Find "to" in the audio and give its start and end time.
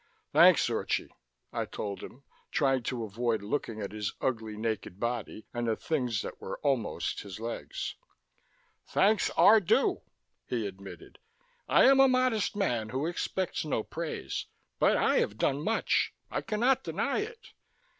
2.81-3.03